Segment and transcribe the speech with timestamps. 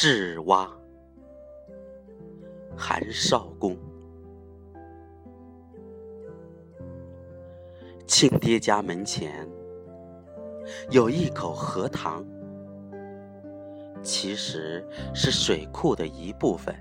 [0.00, 0.70] 智蛙，
[2.76, 3.76] 韩少公
[8.06, 9.44] 亲爹家门前
[10.92, 12.24] 有一口荷塘，
[14.00, 16.72] 其实是水库的一部分。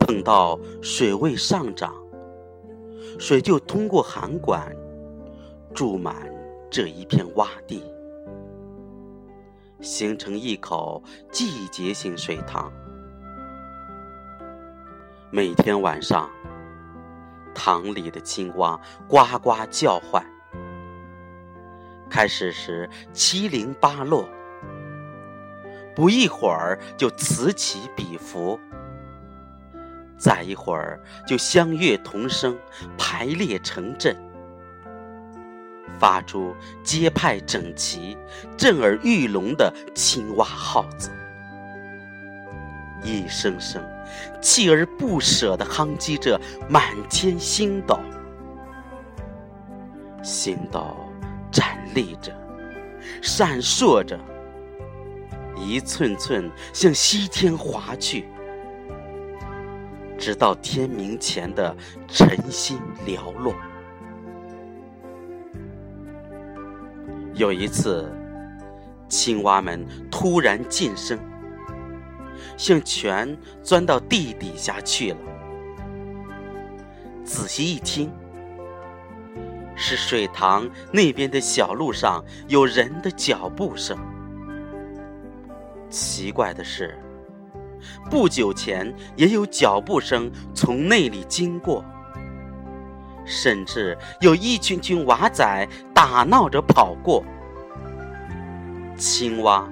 [0.00, 1.94] 碰到水位上涨，
[3.18, 4.70] 水就通过涵管
[5.72, 6.30] 注满
[6.70, 7.82] 这一片洼地。
[9.80, 12.70] 形成一口季节性水塘。
[15.30, 16.28] 每天晚上，
[17.54, 20.24] 塘里的青蛙呱呱叫唤。
[22.10, 24.28] 开始时七零八落，
[25.94, 28.58] 不一会儿就此起彼伏，
[30.18, 32.58] 再一会儿就相悦同声，
[32.98, 34.16] 排列成阵。
[36.00, 38.16] 发出节拍整齐、
[38.56, 41.10] 震耳欲聋的青蛙号子，
[43.04, 43.80] 一声声
[44.40, 48.00] 锲而不舍地夯击着满天星斗，
[50.22, 50.96] 星斗
[51.52, 52.32] 站立着，
[53.20, 54.18] 闪烁着，
[55.54, 58.26] 一寸寸向西天划去，
[60.16, 61.76] 直到天明前的
[62.08, 63.54] 晨星寥落。
[67.40, 68.06] 有一次，
[69.08, 71.18] 青蛙们突然噤声，
[72.58, 75.16] 像全钻到地底下去了。
[77.24, 78.12] 仔细一听，
[79.74, 83.96] 是水塘那边的小路上有人的脚步声。
[85.88, 86.94] 奇怪的是，
[88.10, 91.82] 不久前也有脚步声从那里经过。
[93.30, 97.24] 甚至有一群群娃仔打闹着跑过。
[98.96, 99.66] 青蛙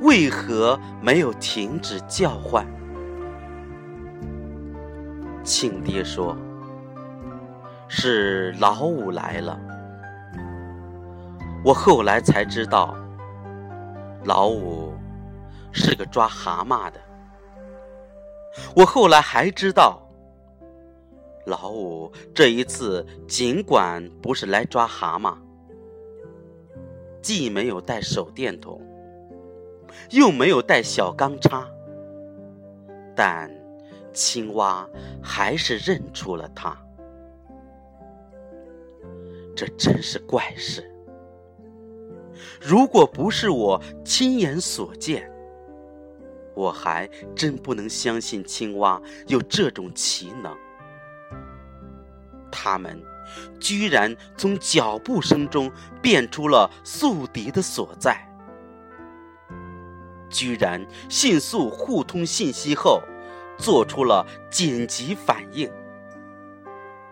[0.00, 2.64] 为何没有停止叫唤？
[5.42, 6.36] 庆爹说
[7.88, 9.58] ：“是老五来了。”
[11.64, 12.96] 我后来才知道，
[14.24, 14.94] 老五
[15.72, 17.00] 是个抓蛤蟆的。
[18.76, 20.00] 我后来还知道。
[21.46, 25.36] 老五这一次尽管不是来抓蛤蟆，
[27.22, 28.80] 既没有带手电筒，
[30.10, 31.66] 又没有带小钢叉，
[33.16, 33.50] 但
[34.12, 34.88] 青蛙
[35.22, 36.76] 还是认出了他。
[39.56, 40.88] 这真是怪事！
[42.60, 45.30] 如果不是我亲眼所见，
[46.54, 50.56] 我还真不能相信青蛙有这种奇能。
[52.50, 53.02] 他们
[53.58, 55.70] 居然从脚步声中
[56.02, 58.16] 辨出了宿敌的所在，
[60.28, 63.02] 居然迅速互通信息后，
[63.56, 65.70] 做出了紧急反应，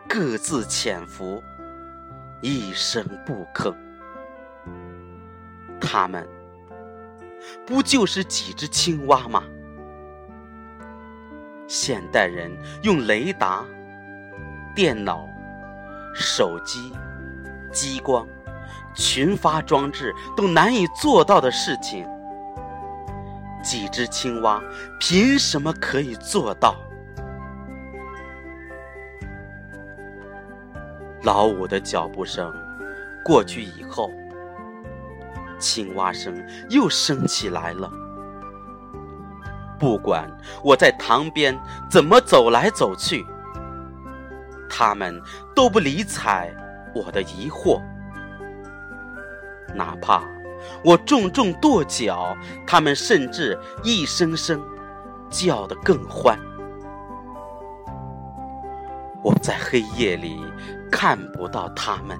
[0.08, 1.42] 各自潜伏，
[2.40, 3.74] 一声不吭。
[5.80, 6.28] 他们
[7.64, 9.44] 不就是几只青蛙吗？
[11.68, 12.50] 现代人
[12.82, 13.64] 用雷达。
[14.78, 15.28] 电脑、
[16.14, 16.92] 手机、
[17.72, 18.24] 激光、
[18.94, 22.06] 群发装置都难以做到的事情，
[23.60, 24.62] 几只青蛙
[25.00, 26.76] 凭什么可以做到？
[31.24, 32.54] 老五的脚步声
[33.24, 34.12] 过去以后，
[35.58, 36.40] 青蛙声
[36.70, 37.90] 又升起来了。
[39.76, 40.30] 不管
[40.62, 41.58] 我在塘边
[41.90, 43.26] 怎么走来走去。
[44.68, 45.20] 他们
[45.54, 46.54] 都不理睬
[46.94, 47.82] 我的疑惑，
[49.74, 50.22] 哪怕
[50.84, 52.36] 我重重跺脚，
[52.66, 54.62] 他们甚至一声声
[55.30, 56.38] 叫得更欢。
[59.22, 60.40] 我在黑夜里
[60.90, 62.18] 看不到他们，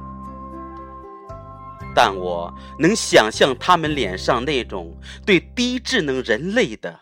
[1.94, 6.98] 但我能想象他们脸上那种对低智能人类的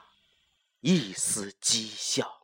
[0.81, 2.36] 一丝讥笑。